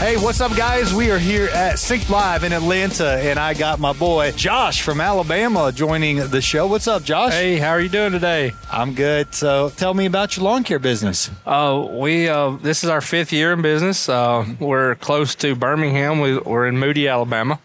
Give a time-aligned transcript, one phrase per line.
[0.00, 0.94] Hey, what's up, guys?
[0.94, 4.98] We are here at Sync Live in Atlanta, and I got my boy Josh from
[4.98, 6.66] Alabama joining the show.
[6.66, 7.34] What's up, Josh?
[7.34, 8.52] Hey, how are you doing today?
[8.72, 9.34] I'm good.
[9.34, 11.30] So, tell me about your lawn care business.
[11.44, 14.08] Uh, we uh, this is our fifth year in business.
[14.08, 16.20] Uh, we're close to Birmingham.
[16.20, 17.60] We, we're in Moody, Alabama.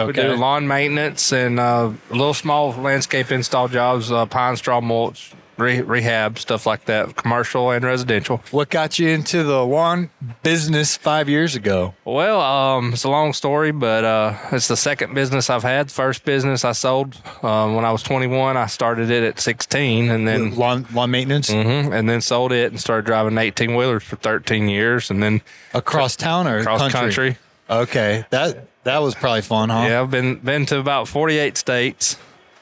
[0.00, 0.06] Okay.
[0.06, 5.32] We do lawn maintenance and uh, little small landscape install jobs, uh, pine straw mulch,
[5.58, 8.42] re- rehab stuff like that, commercial and residential.
[8.50, 10.10] What got you into the lawn
[10.42, 11.94] business five years ago?
[12.04, 15.90] Well, um, it's a long story, but uh, it's the second business I've had.
[15.90, 18.56] First business I sold um, when I was 21.
[18.56, 22.70] I started it at 16, and then lawn lawn maintenance Mhm, and then sold it
[22.70, 25.40] and started driving 18 wheelers for 13 years, and then
[25.74, 27.00] across town or cross country?
[27.00, 27.36] country.
[27.70, 29.84] Okay, that that was probably fun, huh?
[29.88, 32.16] Yeah, I've been been to about 48 states.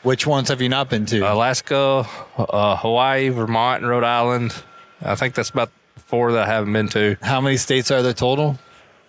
[0.06, 1.20] Which ones have you not been to?
[1.32, 2.06] Alaska,
[2.38, 4.54] uh, Hawaii, Vermont, and Rhode Island.
[5.02, 7.16] I think that's about four that I haven't been to.
[7.22, 8.56] How many states are there total?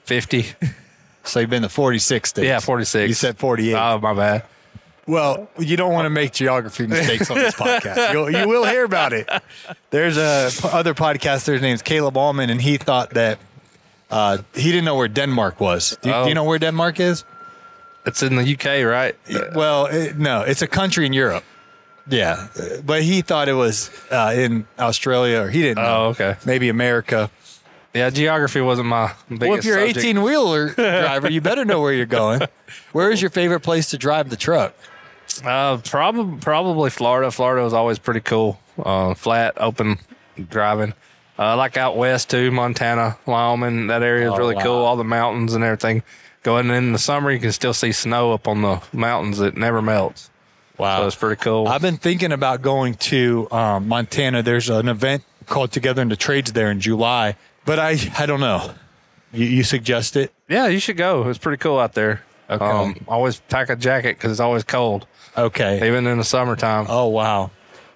[0.05, 0.45] 50.
[1.23, 2.45] So you've been to 46 states.
[2.45, 3.09] Yeah, 46.
[3.09, 3.73] You said 48.
[3.75, 4.43] Oh, my bad.
[5.07, 8.13] Well, you don't want to make geography mistakes on this podcast.
[8.13, 9.29] You'll, you will hear about it.
[9.89, 11.51] There's a p- other podcaster.
[11.51, 13.39] His name's Caleb Allman, and he thought that
[14.09, 15.97] uh, he didn't know where Denmark was.
[16.01, 16.33] Do you, do you Oh.
[16.33, 17.25] know where Denmark is?
[18.07, 19.15] It's in the UK, right?
[19.55, 21.43] Well, it, no, it's a country in Europe.
[22.09, 22.47] Yeah,
[22.85, 26.05] but he thought it was uh, in Australia, or he didn't know.
[26.05, 26.37] Oh, okay.
[26.45, 27.29] Maybe America.
[27.93, 29.97] Yeah, geography wasn't my biggest Well, if you're subject.
[29.99, 32.41] 18 wheeler driver, you better know where you're going.
[32.93, 34.73] Where is your favorite place to drive the truck?
[35.43, 37.29] Uh, probably probably Florida.
[37.29, 38.59] Florida was always pretty cool.
[38.81, 39.97] Uh, flat, open
[40.49, 40.93] driving.
[41.37, 43.87] Uh, like out west too, Montana, Wyoming.
[43.87, 44.63] That area is Oh, really wow.
[44.63, 44.85] cool.
[44.85, 46.03] All the mountains and everything.
[46.47, 49.39] Going in the summer, you can still see snow up on the mountains.
[49.39, 50.29] that never melts.
[50.77, 51.01] Wow.
[51.01, 51.67] So it's pretty cool.
[51.67, 54.41] I've been thinking about going to um, Montana.
[54.43, 57.35] There's an event called Together in the Trades there in July,
[57.65, 58.71] but I I don't know.
[59.33, 60.31] You, you suggest it?
[60.47, 61.27] yeah, you should go.
[61.27, 62.21] It's pretty cool out there.
[62.49, 62.63] Okay.
[62.63, 65.05] Um, always pack a jacket because it's always cold,
[65.37, 65.85] Okay.
[65.85, 66.85] even in the summertime.
[66.87, 67.51] Oh wow.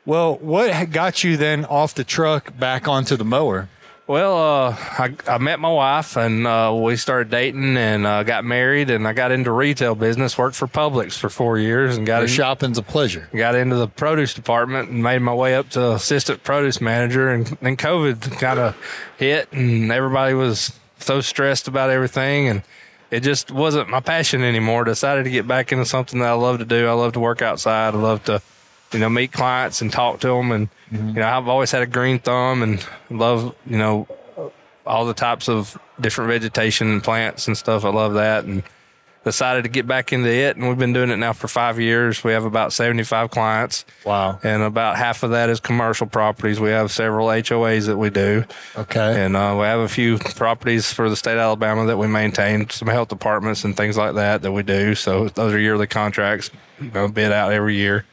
[0.06, 3.70] Well, what got you then off the truck back onto the mower?
[4.08, 8.44] Well, uh, I, I met my wife and uh, we started dating and uh, got
[8.44, 10.38] married and I got into retail business.
[10.38, 13.30] Worked for Publix for four years and got The in, shopping's a pleasure.
[13.34, 17.30] got into the produce department and made my way up to assistant produce manager.
[17.30, 18.76] And then COVID kind of
[19.18, 22.64] hit and everybody was so stressed about everything and
[23.12, 24.84] it just wasn't my passion anymore.
[24.84, 26.88] Decided to get back into something that I love to do.
[26.88, 27.94] I love to work outside.
[27.94, 28.42] I love to,
[28.92, 30.52] you know, meet clients and talk to them.
[30.52, 34.07] And, you know, I've always had a green thumb and love, you know,
[34.85, 37.85] all the types of different vegetation and plants and stuff.
[37.85, 38.44] I love that.
[38.46, 38.63] And,
[39.24, 42.24] decided to get back into it and we've been doing it now for five years
[42.24, 44.40] we have about 75 clients Wow.
[44.41, 48.44] and about half of that is commercial properties we have several hoas that we do
[48.75, 49.23] Okay.
[49.23, 52.68] and uh, we have a few properties for the state of alabama that we maintain
[52.72, 56.50] some health departments and things like that that we do so those are yearly contracts
[56.79, 58.06] you know bid out every year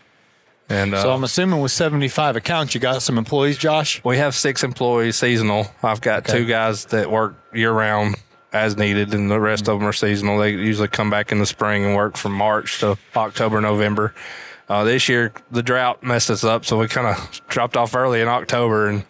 [0.68, 4.02] and uh, so I'm assuming with 75 accounts, you got some employees, Josh.
[4.04, 5.70] we have six employees seasonal.
[5.82, 6.38] I've got Okay.
[6.40, 8.16] two guys that work year round
[8.52, 10.38] as needed, and the rest of them are seasonal.
[10.38, 14.14] They usually come back in the spring and work from March to October, November.
[14.68, 18.20] Uh, this year, the drought messed us up, so we kind of dropped off early
[18.20, 19.04] in October and,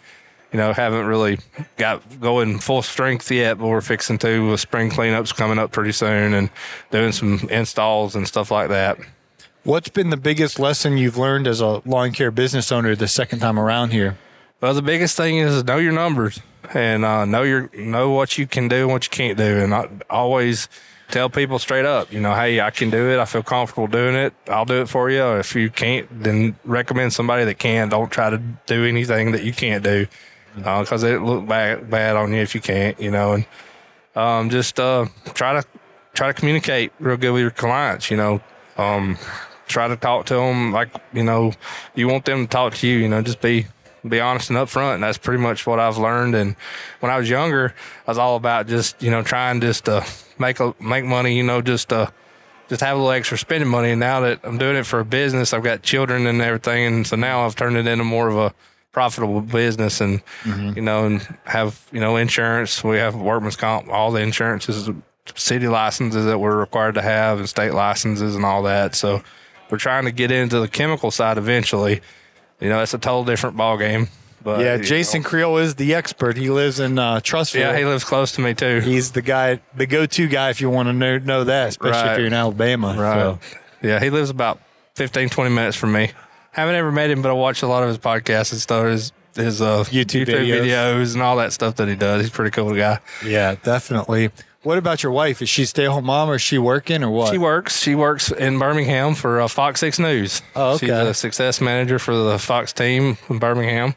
[0.53, 1.39] you know, haven't really
[1.77, 5.93] got going full strength yet, but we're fixing to with spring cleanups coming up pretty
[5.93, 6.51] soon and
[6.93, 8.99] doing some installs and stuff like that.
[9.69, 13.41] What's been the biggest lesson you've learned as a lawn care business owner the second
[13.41, 14.17] time around here?
[14.63, 16.41] Well, the biggest thing is know your numbers
[16.73, 19.75] and uh, know your know what you can do and what you can't do, and
[19.75, 20.71] I always
[21.11, 23.19] tell people straight up, you know, hey, I can do it.
[23.19, 24.33] I feel comfortable doing it.
[24.49, 25.23] I'll do it for you.
[25.37, 27.91] If you can't, then recommend somebody that can.
[27.91, 30.07] Don't try to do anything that you can't do
[30.57, 33.35] because it look bad bad on you if you can't, you know.
[33.35, 33.45] And
[34.17, 35.05] um, just uh,
[35.35, 35.69] try to
[36.15, 38.11] try to communicate real good with your clients.
[38.11, 38.41] You know,
[38.79, 39.19] um,
[39.69, 41.53] try to talk to them like you know
[41.95, 42.99] you want them to talk to you.
[42.99, 43.67] You know, just be
[44.07, 44.95] be honest and upfront.
[44.95, 46.35] And that's pretty much what I've learned.
[46.35, 46.57] And
[47.01, 47.75] when I was younger,
[48.07, 50.05] I was all about just you know trying just to
[50.39, 51.37] make a make money.
[51.37, 52.11] You know, just uh
[52.69, 53.91] just have a little extra spending money.
[53.91, 57.07] And now that I'm doing it for a business, I've got children and everything, and
[57.07, 58.55] so now I've turned it into more of a
[58.93, 60.23] profitable business and
[60.75, 62.83] you know and have you know insurance.
[62.85, 64.91] We have workman's comp, all the insurances,
[65.35, 68.95] city licenses that we're required to have, and state licenses and all that.
[68.95, 69.23] So
[69.71, 72.01] we're trying to get into the chemical side eventually.
[72.61, 74.09] You know, that's a total different ball game.
[74.43, 76.37] But Yeah, Jason know, Creel is the expert.
[76.37, 77.61] He lives in uh, Trussville.
[77.61, 78.81] yeah, he lives close to me too.
[78.81, 82.19] He's the guy, the go-to guy if you want to know, know that, especially if
[82.19, 82.95] you're in Alabama.
[82.99, 83.15] Right.
[83.15, 83.39] So,
[83.83, 84.61] Yeah, he lives about
[84.95, 86.11] 15, 20 minutes from me.
[86.53, 89.13] Haven't ever met him, but I watch a lot of his podcasts and stuff, his
[89.37, 90.63] his uh, YouTube videos.
[90.63, 91.15] videos.
[91.15, 92.23] and all that stuff that he does.
[92.23, 92.99] He's a pretty cool guy.
[93.25, 94.31] yeah, definitely.
[94.63, 95.41] What about your wife?
[95.41, 97.31] Is she stay-at-home mom or is she working or what?
[97.31, 97.81] She works.
[97.81, 100.43] She works in Birmingham for uh, Fox Six News.
[100.57, 100.87] Oh, okay.
[100.87, 103.95] She's a success manager for the Fox team in Birmingham,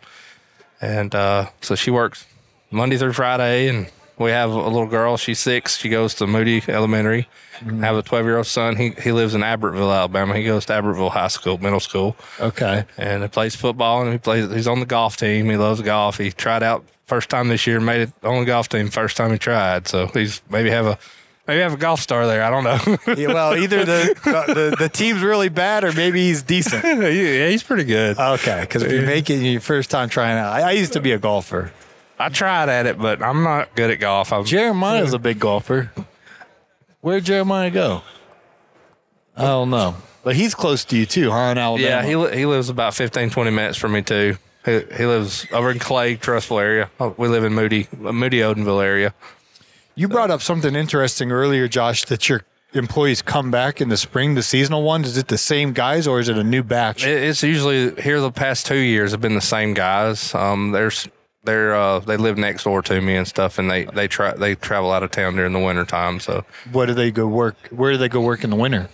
[0.80, 2.26] and uh, so she works
[2.70, 3.70] Monday through Friday.
[3.70, 3.90] And
[4.22, 5.18] we have a little girl.
[5.18, 5.78] She's six.
[5.78, 7.28] She goes to Moody Elementary.
[7.60, 7.84] Mm-hmm.
[7.84, 8.76] I have a twelve year old son.
[8.76, 10.36] He he lives in Albertville, Alabama.
[10.36, 12.16] He goes to Albertville High School, middle school.
[12.40, 12.86] okay.
[12.98, 16.18] and he plays football and he plays he's on the golf team he loves golf
[16.18, 19.32] he tried out first time this year made it on the golf team first time
[19.32, 20.98] he tried so he's maybe have a
[21.46, 24.90] maybe have a golf star there i don't know Yeah, well, either the, the the
[24.90, 26.84] team's really bad or maybe he's decent.
[26.86, 30.54] yeah he's pretty good Okay, because if you make it your first time trying out,
[30.54, 31.72] I, I used to be a golfer.
[32.22, 35.92] I tried at it but i'm not good at golf i'm Jeremiah's a big golfer.
[37.02, 38.04] Where'd Jeremiah go?
[39.36, 41.52] I don't know, but he's close to you too, huh?
[41.52, 41.88] In Alabama.
[41.90, 45.48] yeah he, li- he lives about 15 20 minutes from me too he, he lives
[45.52, 49.14] over in clay Trussville area Oh, we live in moody moody odenville area
[49.96, 52.44] You brought up something interesting earlier, Josh, that your
[52.74, 55.06] employees come back in the spring, the seasonal ones.
[55.08, 57.06] Is it the same guys or is it a new batch?
[57.06, 60.34] It- It's usually here the past two years have been the same guys.
[60.34, 61.08] Um, there's
[61.44, 64.56] they're uh, they live next door to me and stuff, and they they try they
[64.56, 66.20] travel out of town during the winter time.
[66.20, 67.56] So what do they go work?
[67.70, 68.90] Where do they go work in the winter?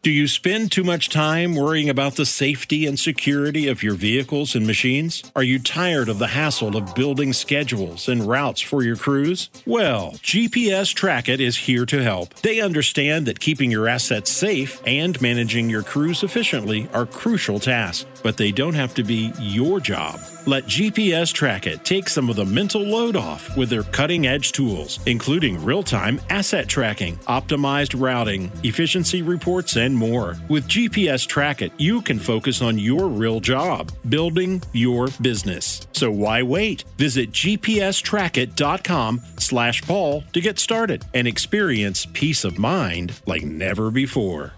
[0.00, 4.54] Do you spend too much time worrying about the safety and security of your vehicles
[4.54, 5.24] and machines?
[5.34, 9.50] Are you tired of the hassle of building schedules and routes for your crews?
[9.66, 12.32] Well, GPS Trackit is here to help.
[12.34, 18.06] They understand that keeping your assets safe and managing your crews efficiently are crucial tasks,
[18.22, 20.20] but they don't have to be your job.
[20.46, 24.98] Let GPS Trackit take some of the mental load off with their cutting edge tools,
[25.04, 30.36] including real time asset tracking, optimized routing, efficiency reports, and more.
[30.48, 35.86] With GPS Trackit, you can focus on your real job, building your business.
[35.92, 36.84] So why wait?
[36.96, 44.52] Visit gpstrackit.com slash Paul to get started and experience peace of mind like never before.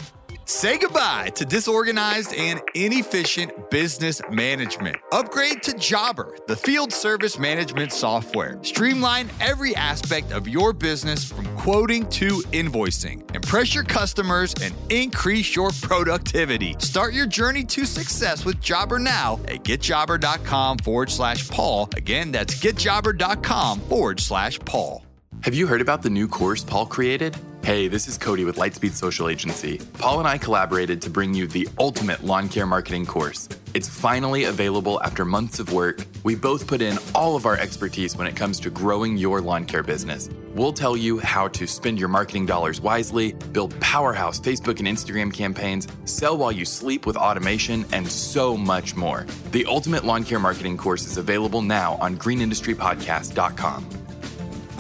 [0.51, 4.97] Say goodbye to disorganized and inefficient business management.
[5.13, 8.59] Upgrade to Jobber, the field service management software.
[8.65, 13.33] Streamline every aspect of your business from quoting to invoicing.
[13.33, 16.75] Impress your customers and increase your productivity.
[16.81, 21.89] Start your journey to success with Jobber now at getjobber.com forward slash Paul.
[21.95, 25.07] Again, that's getjobber.com forward slash Paul.
[25.43, 27.37] Have you heard about the new course Paul created?
[27.63, 29.79] Hey, this is Cody with Lightspeed Social Agency.
[29.99, 33.49] Paul and I collaborated to bring you the ultimate lawn care marketing course.
[33.75, 36.05] It's finally available after months of work.
[36.25, 39.67] We both put in all of our expertise when it comes to growing your lawn
[39.67, 40.31] care business.
[40.55, 45.33] We'll tell you how to spend your marketing dollars wisely, build powerhouse Facebook and Instagram
[45.33, 49.27] campaigns, sell while you sleep with automation, and so much more.
[49.53, 54.10] The Ultimate Lawn Care Marketing course is available now on greenindustrypodcast.com.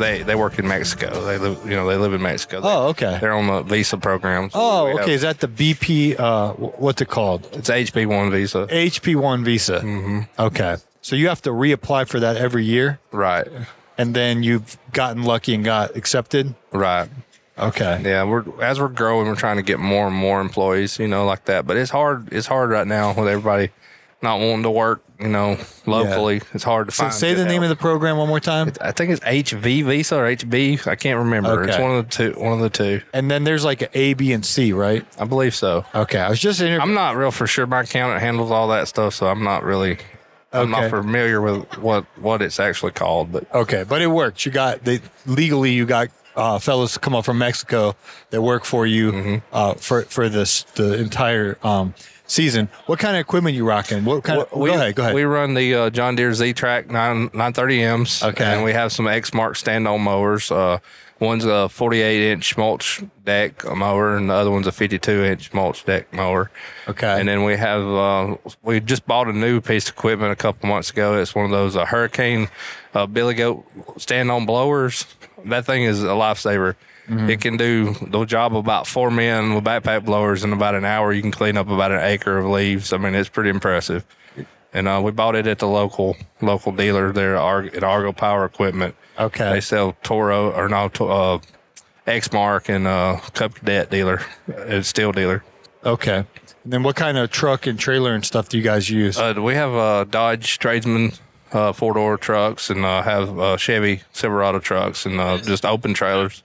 [0.00, 1.08] they they work in Mexico.
[1.24, 2.60] They live you know they live in Mexico.
[2.60, 3.18] They- Oh, okay.
[3.20, 4.50] They're on the visa program.
[4.54, 5.12] Oh, we have- okay.
[5.14, 6.18] Is that the BP?
[6.18, 7.46] Uh, what's it called?
[7.52, 8.66] it's HB one visa.
[8.68, 9.80] HP one visa.
[9.80, 10.20] Mm-hmm.
[10.38, 10.76] Okay.
[11.02, 13.46] So you have to reapply for that every year, Right,
[13.96, 16.54] and then you've gotten lucky and got accepted.
[16.72, 17.08] right.
[17.58, 18.00] Okay.
[18.04, 21.26] Yeah, we're as we're growing, we're trying to get more and more employees, you know,
[21.26, 21.66] like that.
[21.66, 22.32] But it's hard.
[22.32, 23.68] It's hard right now with everybody
[24.22, 26.42] not wanting to work, you know, locally.
[26.52, 27.14] It's hard to So find.
[27.14, 28.72] say the name of the program one more time.
[28.80, 30.86] I think it's HV visa or HB.
[30.86, 31.64] I can't remember.
[31.64, 32.38] It's one of the two.
[32.40, 33.00] One of the two.
[33.14, 35.04] And then there's like a A, B, and C, right?
[35.18, 35.84] I believe so.
[35.94, 36.18] Okay.
[36.18, 37.66] I was just inter- I'm not real for sure.
[37.66, 39.98] My accountant handles all that stuff, so I'm not really.
[40.52, 44.44] I'm not familiar with what what it's actually called, but Okay, but it worked.
[44.44, 45.70] You got they legally.
[45.72, 47.94] You got uh, fellas come up from Mexico
[48.30, 49.36] that work for you Mm-hmm.
[49.52, 51.94] uh, for for this the entire um,
[52.30, 52.68] season.
[52.86, 54.04] What kind of equipment you rocking?
[54.04, 54.52] What kind of?
[54.52, 54.94] we, go ahead.
[54.94, 55.14] Go ahead.
[55.14, 58.28] We run the uh, John Deere Z Track 9 930Ms.
[58.30, 58.44] Okay.
[58.44, 60.50] And we have some Exmark stand on mowers.
[60.50, 60.78] Uh,
[61.18, 65.84] one's a 48 inch mulch deck mower, and the other one's a 52 inch mulch
[65.84, 66.50] deck mower.
[66.88, 67.20] Okay.
[67.20, 70.68] And then we have, uh, we just bought a new piece of equipment a couple
[70.68, 71.20] months ago.
[71.20, 72.48] It's one of those uh, Hurricane
[72.94, 73.66] uh, Billy Goat
[73.98, 75.06] stand on blowers.
[75.44, 76.74] That thing is a lifesaver.
[77.10, 77.30] Mm-hmm.
[77.30, 80.84] It can do the job of about four men with backpack blowers in about an
[80.84, 81.12] hour.
[81.12, 82.92] You can clean up about an acre of leaves.
[82.92, 84.04] I mean, it's pretty impressive.
[84.72, 88.94] and uh, we bought it at the local local dealer there at Argo Power Equipment.
[89.18, 89.54] Okay.
[89.54, 91.38] They sell Toro or no to- uh,
[92.06, 95.42] Exmark and uh, Cub Cadet dealer, uh, Stihl dealer.
[95.84, 96.24] Okay.
[96.64, 99.18] And then what kind of truck and trailer and stuff do you guys use?
[99.18, 101.12] Uh, we have uh, Dodge Tradesman
[101.52, 105.94] uh, four door trucks and uh, have uh, Chevy Silverado trucks and uh, just open
[105.94, 106.42] trailers.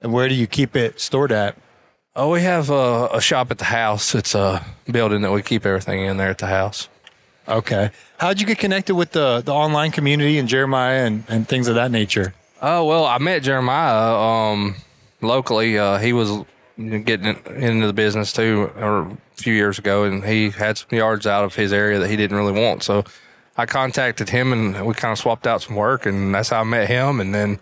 [0.00, 1.56] And where do you keep it stored at?
[2.16, 4.14] Oh, we have uh, a shop at the house.
[4.14, 6.88] It's a building that we keep everything in there at the house.
[7.48, 7.90] Okay.
[8.18, 11.74] How'd you get connected with the, the online community and Jeremiah and, and things of
[11.74, 12.34] that nature?
[12.62, 14.76] Oh well, I met Jeremiah um,
[15.20, 15.78] locally.
[15.78, 16.44] Uh, he was
[16.76, 21.26] getting into the business too, or a few years ago, and he had some yards
[21.26, 22.82] out of his area that he didn't really want.
[22.82, 23.04] So
[23.56, 26.64] I contacted him, and we kind of swapped out some work, and that's how I
[26.64, 27.20] met him.
[27.20, 27.58] And then,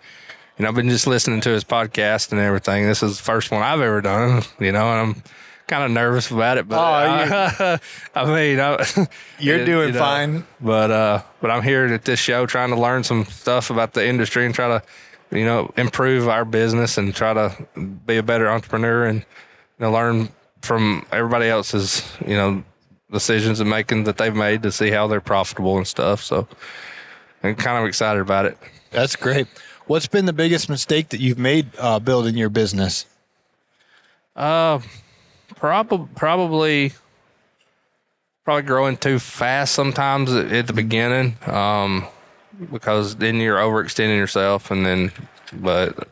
[0.63, 2.85] you know, I've been just listening to his podcast and everything.
[2.85, 5.23] This is the first one I've ever done, you know, and I'm
[5.67, 7.79] kind of nervous about it, but Oh,
[8.15, 8.85] I mean, I,
[9.39, 10.45] You're you- doing you know, fine.
[10.61, 14.07] But uh, but I'm here at this show trying to learn some stuff about the
[14.07, 17.67] industry and try to, you know, improve our business and try to
[18.05, 19.25] be a better entrepreneur and you
[19.79, 20.29] know, learn
[20.61, 22.63] from everybody else's, you know,
[23.11, 26.23] decisions and making that they've made to see how they're profitable and stuff.
[26.23, 26.47] So
[27.43, 28.57] I'm kind of excited about it.
[28.91, 29.47] That's great.
[29.85, 33.05] What's been the biggest mistake that you've made uh, building your business?
[35.55, 36.93] Probably, probably,
[38.45, 42.05] probably growing too fast sometimes at, at the beginning, um,
[42.71, 45.11] because then you're overextending yourself, and then,
[45.53, 46.07] but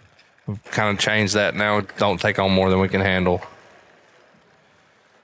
[0.65, 1.81] kind of change that now.
[1.97, 3.41] Don't take on more than we can handle.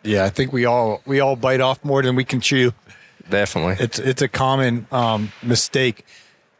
[0.03, 2.73] Yeah, I think we all we all bite off more than we can chew.
[3.29, 3.83] Definitely.
[3.83, 6.05] It's it's a common um, mistake.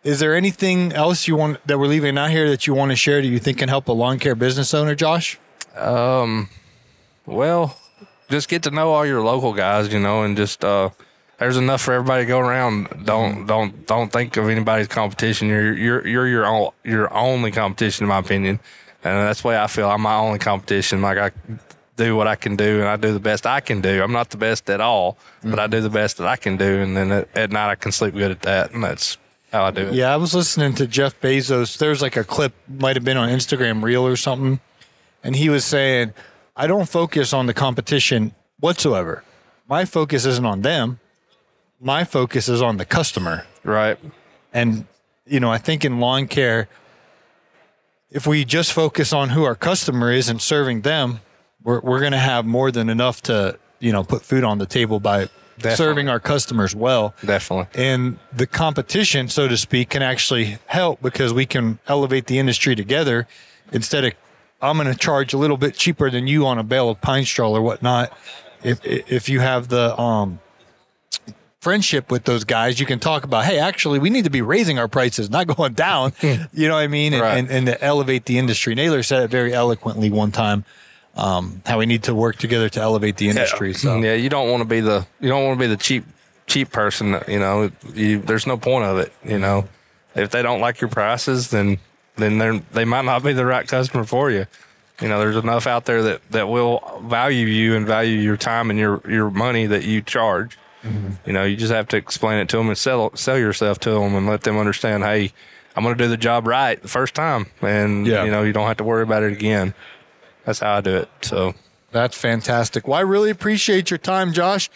[0.08, 2.96] Is there anything else you want that we're leaving out here that you want to
[2.96, 3.22] share?
[3.22, 5.38] Do you think can help a lawn care business owner, Josh?
[5.76, 6.48] Um,
[7.26, 7.78] Well,
[8.30, 10.92] just get to know all your local guys, you know, and just uh,
[11.40, 12.88] there's enough for everybody to go around.
[13.04, 15.50] Don't don't don't think of anybody's competition.
[15.50, 18.62] You're you're you're your own your only competition, in my opinion,
[19.04, 19.90] and that's the way I feel.
[19.90, 21.02] I'm my only competition.
[21.02, 21.32] Like I
[21.98, 24.02] do what I can do, and I do the best I can do.
[24.02, 26.80] I'm not the best at all, but I do the best that I can do,
[26.82, 29.18] and then at, at night I can sleep good at that, and that's
[29.52, 29.94] how I do it.
[29.94, 31.78] Yeah, I was listening to Jeff Bezos.
[31.78, 34.60] There's like a clip, might have been on Instagram Reel or something,
[35.24, 36.14] and he was saying,
[36.56, 39.24] "I don't focus on the competition whatsoever.
[39.68, 41.00] My focus isn't on them.
[41.80, 43.98] My focus is on the customer." Right.
[44.54, 44.86] And,
[45.26, 46.68] you know, I think in lawn care,
[48.10, 51.20] if we just focus on who our customer is and serving them,
[51.64, 54.66] we're, we're going to have more than enough to, you know, put food on the
[54.66, 55.30] table by
[55.76, 57.14] serving our customers well.
[57.26, 57.68] Definitely.
[57.82, 62.76] And the competition, so to speak, can actually help because we can elevate the industry
[62.76, 63.28] together
[63.72, 64.14] instead of
[64.62, 67.26] I'm going to charge a little bit cheaper than you on a bale of pine
[67.26, 68.12] straw or whatnot.
[68.64, 70.40] If if you have the um
[71.60, 74.80] friendship with those guys, you can talk about, hey, actually, we need to be raising
[74.80, 76.14] our prices, not going down.
[76.22, 77.14] you know what I mean?
[77.14, 78.74] And, and, and to elevate the industry.
[78.74, 80.66] Naylor said it very eloquently one time.
[81.18, 83.74] Um, how we need to work together to elevate the industry.
[83.74, 86.06] So yeah, you don't want to be the you don't want to be the cheap
[86.46, 87.12] cheap person.
[87.12, 89.12] that, You know, you, there's no point of it.
[89.26, 89.68] You know,
[90.16, 91.80] if they don't like your prices, then
[92.18, 94.46] then they they might not be the right customer for you.
[95.02, 98.70] You know, there's enough out there that that will value you and value your time
[98.70, 100.58] and your your money that you charge.
[101.26, 103.90] You know, you just have to explain it to them and sell sell yourself to
[103.90, 105.04] them and let them understand.
[105.04, 105.34] Hey,
[105.76, 108.24] I'm going to do the job right the first time, and Yeah.
[108.24, 109.74] you know, you don't have to worry about it again.
[110.48, 111.10] That's how I do it.
[111.22, 111.54] So.
[111.92, 112.88] That's fantastic.
[112.88, 114.70] Well, I really appreciate your time, Josh.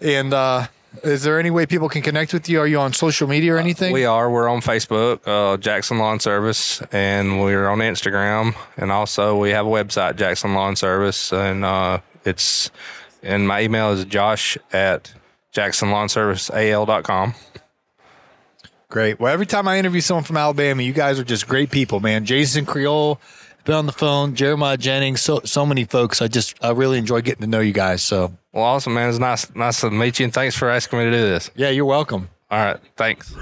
[0.00, 0.68] And uh,
[1.02, 2.60] is there any way people can connect with you?
[2.60, 3.92] Are you on social media or anything?
[3.92, 4.30] We are.
[4.30, 9.66] We're on Facebook, uh, Jackson Lawn Service, and we're on Instagram, and also we have
[9.66, 12.70] a website, Jackson Lawn Service, and uh, it's
[13.22, 15.12] and my email is josh at
[15.54, 17.34] jacksonlawnserviceal.com.
[18.88, 19.20] Great.
[19.20, 22.24] Well, every time I interview someone from Alabama, you guys are just great people, man.
[22.24, 23.20] Jason Creel,
[23.64, 26.20] been on the phone, Jeremiah Jennings, so so many folks.
[26.22, 28.02] I just I really enjoy getting to know you guys.
[28.02, 29.08] So Well, awesome, man.
[29.08, 31.50] It's nice, nice to meet you, and thanks for asking me to do this.
[31.54, 32.28] yeah, you're welcome.
[32.50, 33.34] All right, thanks.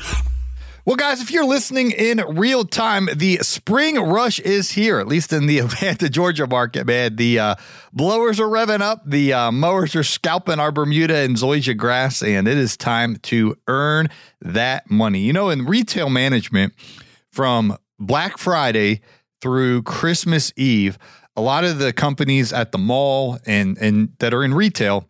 [0.86, 5.32] Well, guys, if you're listening in real time, the spring rush is here, at least
[5.32, 7.16] in the Atlanta, Georgia market, man.
[7.16, 7.54] The uh,
[7.92, 12.48] blowers are revving up, the uh, mowers are scalping our Bermuda and Zoysia grass, and
[12.48, 14.08] it is time to earn
[14.40, 15.20] that money.
[15.20, 16.72] You know, in retail management,
[17.30, 19.02] from Black Friday
[19.40, 20.98] through Christmas Eve,
[21.36, 25.06] a lot of the companies at the mall and, and that are in retail,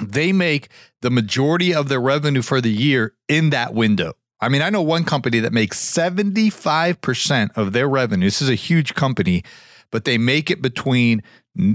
[0.00, 0.68] they make
[1.02, 4.14] the majority of their revenue for the year in that window.
[4.40, 8.26] I mean, I know one company that makes 75% of their revenue.
[8.26, 9.44] This is a huge company,
[9.90, 11.22] but they make it between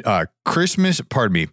[0.03, 1.47] uh, Christmas, pardon me,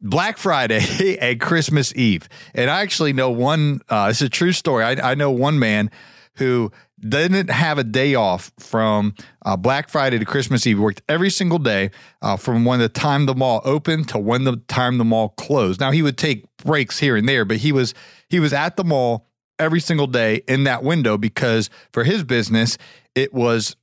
[0.00, 2.28] Black Friday and Christmas Eve.
[2.54, 4.84] And I actually know one, uh, it's a true story.
[4.84, 5.90] I, I know one man
[6.34, 6.70] who
[7.00, 10.78] didn't have a day off from uh, Black Friday to Christmas Eve.
[10.78, 11.90] He worked every single day
[12.22, 15.80] uh, from when the time the mall opened to when the time the mall closed.
[15.80, 17.94] Now he would take breaks here and there, but he was
[18.28, 19.26] he was at the mall
[19.58, 22.78] every single day in that window because for his business
[23.14, 23.76] it was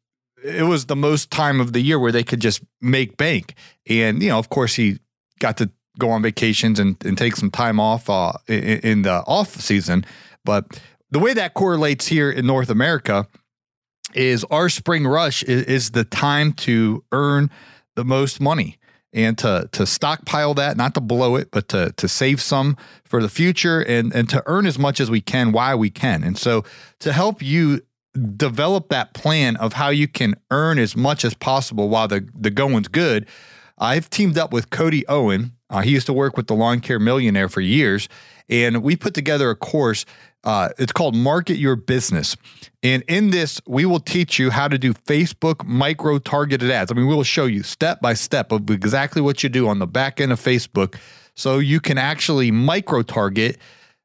[0.43, 3.55] it was the most time of the year where they could just make bank.
[3.87, 4.99] And you know, of course, he
[5.39, 9.23] got to go on vacations and, and take some time off uh, in, in the
[9.27, 10.05] off season,
[10.43, 10.81] but
[11.13, 13.27] the way that correlates here in North America
[14.15, 17.51] is our spring rush is, is, the time to earn
[17.95, 18.77] the most money
[19.13, 23.21] and to to stockpile that, not to blow it, but to to save some for
[23.21, 26.23] the future and and to earn as much as we can while we can.
[26.23, 26.63] And so
[26.99, 27.81] to help you
[28.35, 32.49] develop that plan of how you can earn as much as possible while the the
[32.49, 33.27] going's good,
[33.77, 35.53] I've teamed up with Cody Owen.
[35.69, 38.09] Uh, he used to work with the Lawn Care Millionaire for years,
[38.49, 40.05] and we put together a course
[40.43, 42.35] uh, it's called Market Your Business.
[42.81, 46.91] And in this, we will teach you how to do Facebook micro targeted ads.
[46.91, 49.79] I mean, we will show you step by step of exactly what you do on
[49.79, 50.95] the back end of Facebook
[51.35, 53.57] so you can actually micro target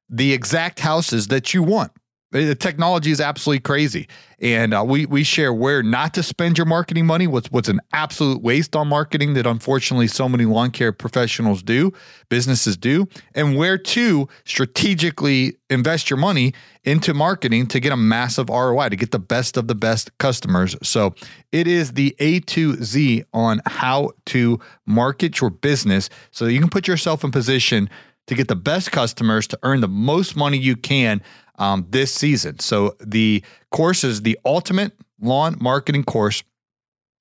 [0.09, 1.91] the exact houses that you want.
[2.31, 4.07] The technology is absolutely crazy,
[4.39, 7.27] and uh, we we share where not to spend your marketing money.
[7.27, 11.91] What's what's an absolute waste on marketing that unfortunately so many lawn care professionals do,
[12.29, 16.53] businesses do, and where to strategically invest your money
[16.85, 20.77] into marketing to get a massive ROI to get the best of the best customers.
[20.83, 21.15] So
[21.51, 26.69] it is the A to Z on how to market your business so you can
[26.69, 27.89] put yourself in position
[28.27, 31.23] to get the best customers to earn the most money you can
[31.59, 32.59] um, this season.
[32.61, 36.43] So the course is the ultimate lawn marketing course.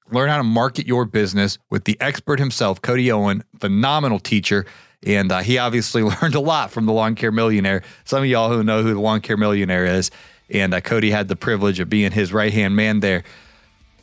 [0.10, 4.65] Learn how to market your business with the expert himself, Cody Owen, phenomenal teacher.
[5.06, 7.84] And uh, he obviously learned a lot from the Lawn Care Millionaire.
[8.06, 10.12] Some of y'all who know who the Lawn Care Millionaire is.
[10.50, 13.23] And uh, Cody had the privilege of being his right hand man there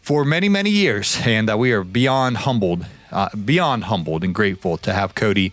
[0.02, 1.18] for many, many years.
[1.24, 5.52] And uh, we are beyond humbled, uh, beyond humbled and grateful to have Cody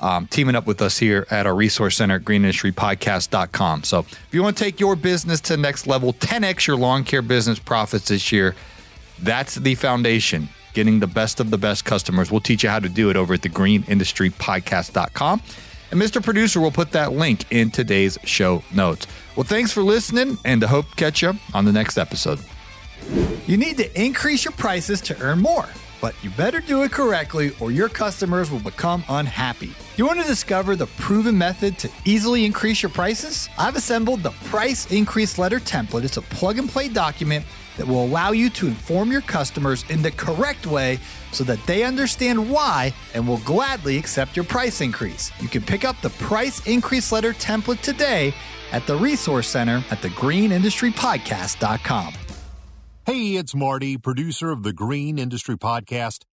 [0.00, 3.84] um, teaming up with us here at our resource center at greenindustrypodcast.com.
[3.84, 7.04] So if you want to take your business to the next level, 10x your lawn
[7.04, 8.54] care business profits this year,
[9.20, 10.48] that's the foundation.
[10.74, 12.30] Getting the best of the best customers.
[12.30, 15.42] We'll teach you how to do it over at the greenindustrypodcast.com.
[15.90, 16.22] And Mr.
[16.22, 19.06] Producer will put that link in today's show notes.
[19.34, 22.38] Well, thanks for listening, and I hope catch you on the next episode.
[23.46, 25.66] You need to increase your prices to earn more
[26.00, 29.72] but you better do it correctly or your customers will become unhappy.
[29.98, 33.48] You want to discover the proven method to easily increase your prices?
[33.58, 36.04] I've assembled the Price Increase Letter template.
[36.04, 37.44] It's a plug and play document
[37.76, 41.00] that will allow you to inform your customers in the correct way
[41.32, 45.32] so that they understand why and will gladly accept your price increase.
[45.40, 48.32] You can pick up the Price Increase Letter template today
[48.70, 52.14] at the Resource Center at thegreenindustrypodcast.com.
[53.04, 56.22] Hey, it's Marty, producer of the Green Industry Podcast.